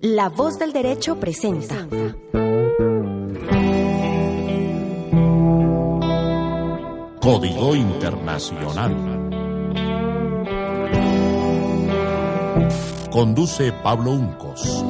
[0.00, 1.74] La voz del derecho presenta.
[7.20, 8.94] Código Internacional.
[13.10, 14.84] Conduce Pablo Uncos.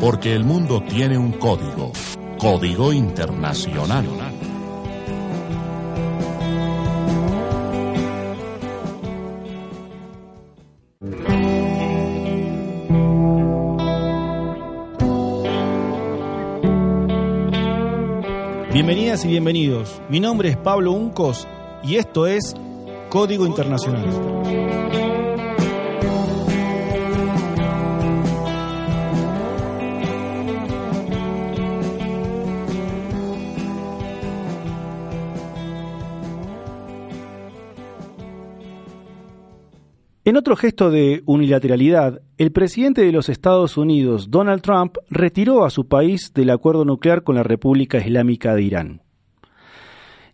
[0.00, 1.92] Porque el mundo tiene un código.
[2.38, 4.06] Código Internacional.
[19.12, 20.00] Y bienvenidos.
[20.08, 21.48] Mi nombre es Pablo Uncos
[21.82, 22.54] y esto es
[23.08, 24.39] Código Internacional.
[40.30, 45.70] En otro gesto de unilateralidad, el presidente de los Estados Unidos, Donald Trump, retiró a
[45.70, 49.02] su país del acuerdo nuclear con la República Islámica de Irán.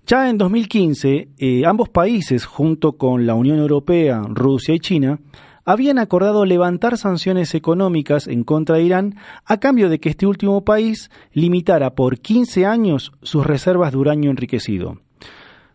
[0.07, 5.19] Ya en 2015, eh, ambos países, junto con la Unión Europea, Rusia y China,
[5.65, 9.15] habían acordado levantar sanciones económicas en contra de Irán
[9.47, 14.31] a cambio de que este último país limitara por 15 años sus reservas de uranio
[14.31, 15.01] enriquecido.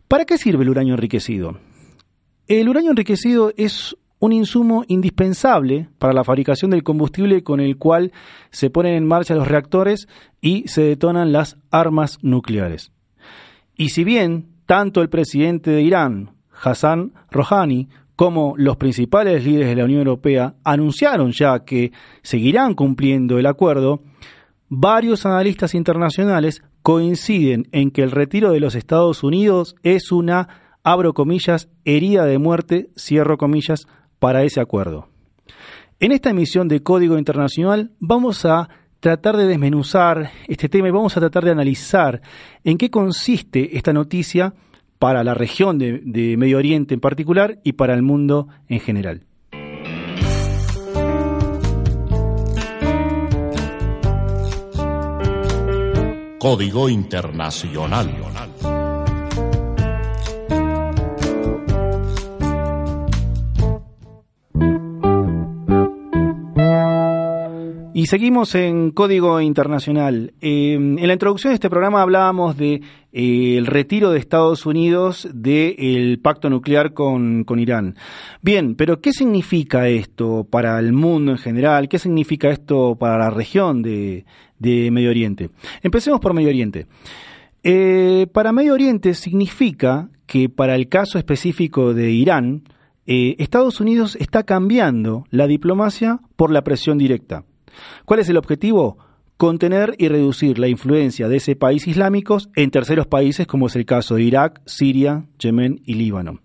[0.08, 1.58] ¿Para qué sirve el uranio enriquecido?
[2.48, 8.12] El uranio enriquecido es un insumo indispensable para la fabricación del combustible con el cual
[8.52, 10.08] se ponen en marcha los reactores
[10.40, 12.92] y se detonan las armas nucleares.
[13.76, 19.76] Y si bien tanto el presidente de Irán, Hassan Rouhani, como los principales líderes de
[19.76, 24.04] la Unión Europea anunciaron ya que seguirán cumpliendo el acuerdo,
[24.70, 30.48] varios analistas internacionales coinciden en que el retiro de los Estados Unidos es una,
[30.84, 33.88] abro comillas, herida de muerte, cierro comillas,
[34.22, 35.08] para ese acuerdo.
[36.00, 41.18] En esta emisión de Código Internacional vamos a tratar de desmenuzar este tema y vamos
[41.18, 42.22] a tratar de analizar
[42.64, 44.54] en qué consiste esta noticia
[45.00, 49.26] para la región de, de Medio Oriente en particular y para el mundo en general.
[56.38, 58.71] Código Internacional.
[68.02, 70.34] Y seguimos en Código Internacional.
[70.42, 72.82] Eh, en la introducción de este programa hablábamos de
[73.14, 77.96] eh, el retiro de Estados Unidos del pacto nuclear con, con, Irán.
[78.42, 81.90] Bien, pero ¿qué significa esto para el mundo en general?
[81.90, 84.26] ¿Qué significa esto para la región de,
[84.60, 85.52] Medio Oriente?
[85.84, 86.88] Empecemos por Medio Oriente.
[87.62, 92.64] Eh, para Medio Oriente significa que para el caso específico de Irán,
[93.06, 97.44] Estados Unidos está cambiando la diplomacia por la presión directa.
[98.06, 98.98] ¿Cuál es el objetivo?
[99.38, 103.86] Contener y reducir la influencia de ese país islámico en terceros países como es el
[103.86, 106.40] caso de Irak, Siria, Yemen y Líbano.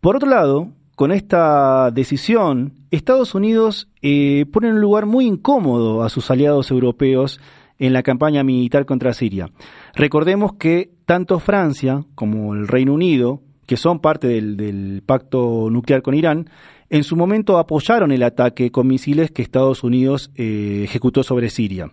[0.00, 6.02] Por otro lado, con esta decisión, Estados Unidos eh, pone en un lugar muy incómodo
[6.02, 7.40] a sus aliados europeos
[7.78, 9.50] en la campaña militar contra Siria.
[9.94, 16.02] Recordemos que tanto Francia como el Reino Unido, que son parte del, del pacto nuclear
[16.02, 16.48] con Irán,
[16.90, 21.90] en su momento apoyaron el ataque con misiles que Estados Unidos eh, ejecutó sobre Siria.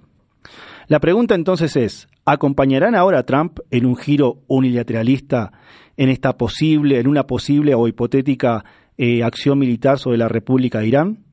[0.87, 5.51] La pregunta entonces es, ¿acompañarán ahora a Trump en un giro unilateralista
[5.97, 8.65] en esta posible, en una posible o hipotética
[8.97, 11.23] eh, acción militar sobre la República de Irán?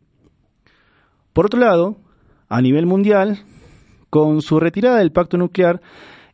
[1.33, 1.97] Por otro lado,
[2.49, 3.41] a nivel mundial,
[4.11, 5.81] con su retirada del pacto nuclear,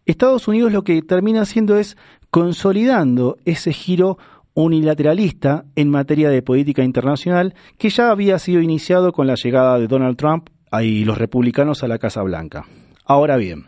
[0.07, 1.97] Estados Unidos lo que termina haciendo es
[2.31, 4.19] consolidando ese giro
[4.55, 9.89] unilateralista en materia de política internacional que ya había sido iniciado con la llegada de
[9.89, 10.49] Donald Trump
[10.81, 12.67] y los republicanos a la Casa Blanca.
[13.05, 13.67] Ahora bien,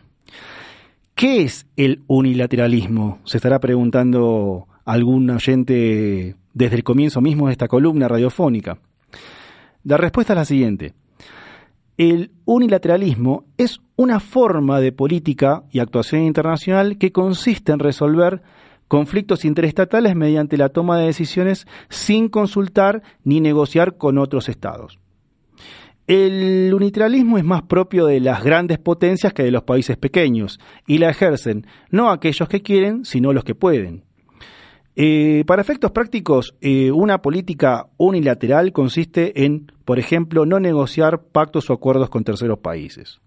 [1.15, 3.19] ¿qué es el unilateralismo?
[3.25, 8.79] Se estará preguntando algún oyente desde el comienzo mismo de esta columna radiofónica.
[9.85, 10.95] La respuesta es la siguiente.
[11.97, 18.43] El unilateralismo es una forma de política y actuación internacional que consiste en resolver
[18.89, 24.99] conflictos interestatales mediante la toma de decisiones sin consultar ni negociar con otros estados.
[26.07, 30.99] El unilateralismo es más propio de las grandes potencias que de los países pequeños, y
[30.99, 34.05] la ejercen no aquellos que quieren, sino los que pueden.
[34.95, 41.69] Eh, para efectos prácticos, eh, una política unilateral consiste en, por ejemplo, no negociar pactos
[41.69, 43.21] o acuerdos con terceros países.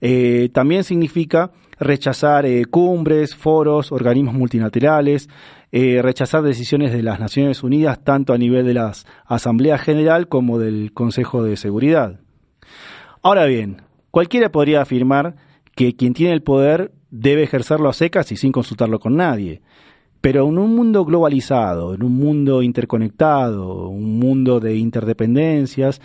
[0.00, 5.28] Eh, también significa rechazar eh, cumbres, foros, organismos multilaterales,
[5.72, 8.92] eh, rechazar decisiones de las Naciones Unidas tanto a nivel de la
[9.26, 12.20] Asamblea General como del Consejo de Seguridad.
[13.22, 15.36] Ahora bien, cualquiera podría afirmar
[15.74, 19.60] que quien tiene el poder debe ejercerlo a secas y sin consultarlo con nadie.
[20.20, 26.00] Pero en un mundo globalizado, en un mundo interconectado, un mundo de interdependencias,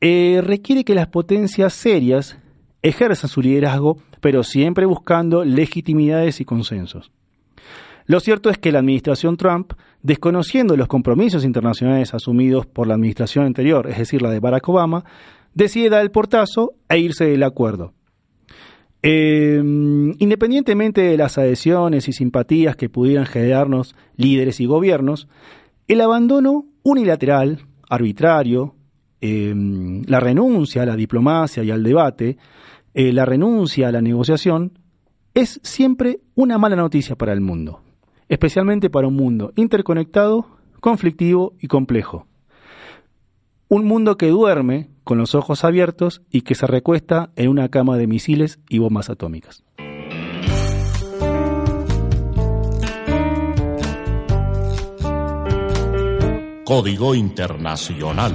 [0.00, 2.38] requiere que las potencias serias
[2.88, 7.10] ejerzan su liderazgo, pero siempre buscando legitimidades y consensos.
[8.06, 9.72] Lo cierto es que la administración Trump,
[10.02, 15.04] desconociendo los compromisos internacionales asumidos por la administración anterior, es decir, la de Barack Obama,
[15.54, 17.92] decide dar el portazo e irse del acuerdo.
[19.02, 25.28] Em, independientemente de las adhesiones y simpatías que pudieran generarnos líderes y gobiernos,
[25.88, 28.74] el abandono unilateral, arbitrario,
[29.20, 32.36] em, la renuncia a la diplomacia y al debate,
[32.96, 34.80] eh, la renuncia a la negociación,
[35.34, 37.82] es siempre una mala noticia para el mundo
[38.28, 40.46] especialmente para un mundo interconectado,
[40.80, 42.26] conflictivo y complejo.
[43.68, 47.96] Un mundo que duerme con los ojos abiertos y que se recuesta en una cama
[47.96, 49.64] de misiles y bombas atómicas.
[56.64, 58.34] Código Internacional.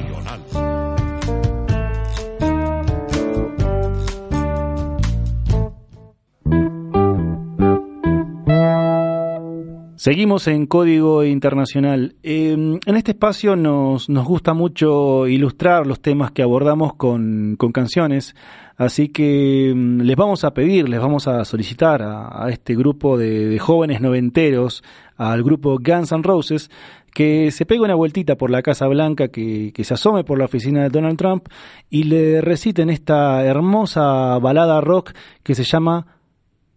[10.02, 12.16] Seguimos en Código Internacional.
[12.24, 18.36] Em, en este espacio nos, nos, gusta mucho ilustrar los temas que abordamos con, canciones,
[18.78, 23.60] así que em, les vamos a pedir, les vamos a solicitar a, este grupo de,
[23.60, 24.84] jóvenes noventeros,
[25.18, 26.72] al grupo Guns N' Roses,
[27.14, 30.46] que se pegue una vueltita por la Casa Blanca, que, que se asome por la
[30.46, 31.48] oficina de Donald Trump
[31.92, 35.12] y le reciten esta hermosa balada rock
[35.44, 36.08] que se llama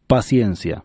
[0.07, 0.85] Paciencia.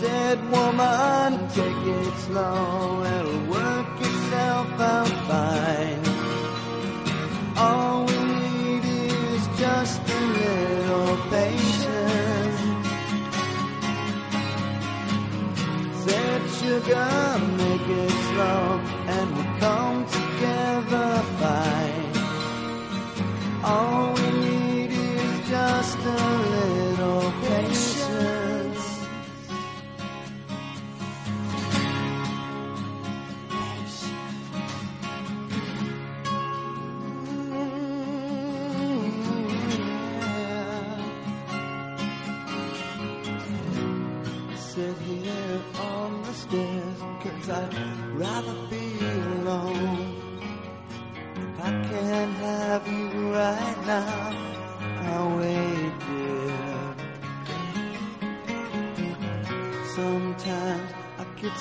[0.00, 6.02] Said, woman, take it slow, it'll work itself out fine.
[7.56, 8.17] All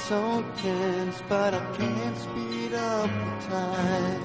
[0.07, 4.21] so tense, but I can't speed up the time.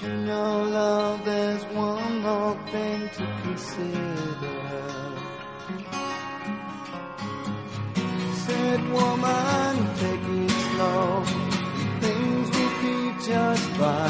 [0.00, 4.60] You know, love, there's one more thing to consider.
[8.46, 11.24] said, woman, take it slow.
[12.00, 14.09] Things will be just fine.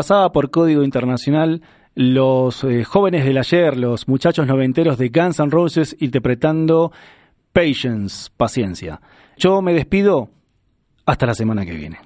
[0.00, 1.60] Pasaba por Código Internacional
[1.94, 6.90] los eh, jóvenes del ayer, los muchachos noventeros de Guns N' Roses interpretando
[7.52, 9.02] Patience, paciencia.
[9.36, 10.30] Yo me despido
[11.04, 11.98] hasta la semana que viene.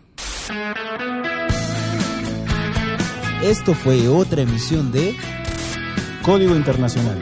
[3.45, 5.15] Esto fue otra emisión de
[6.25, 7.21] Código Internacional.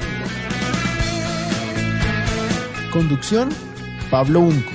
[2.91, 3.51] Conducción
[4.11, 4.73] Pablo Unco.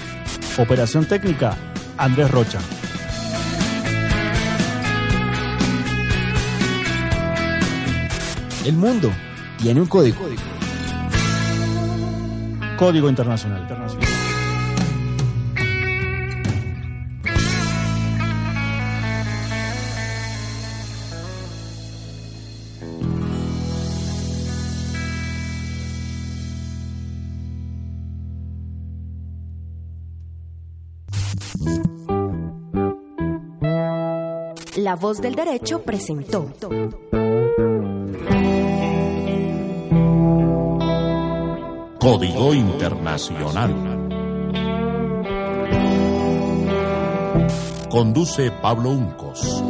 [0.59, 1.57] Operación técnica,
[1.97, 2.59] Andrés Rocha.
[8.67, 9.09] El mundo
[9.57, 10.17] tiene un código.
[12.77, 13.65] Código Internacional.
[34.75, 36.53] La voz del derecho presentó
[42.09, 43.75] Código Internacional.
[47.89, 49.61] Conduce Pablo Uncos.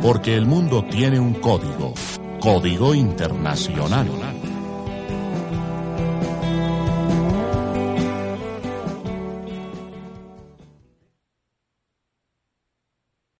[0.00, 1.92] Porque el mundo tiene un código.
[2.40, 4.21] Código Internacional.